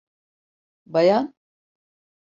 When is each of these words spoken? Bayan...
Bayan... 0.87 1.33